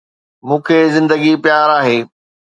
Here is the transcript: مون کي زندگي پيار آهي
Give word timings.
مون 0.47 0.59
کي 0.65 0.77
زندگي 0.95 1.33
پيار 1.43 1.69
آهي 1.79 1.99